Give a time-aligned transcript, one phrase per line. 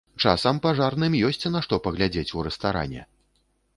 [0.27, 3.01] Часам пажарным ёсць на што паглядзець у рэстаране!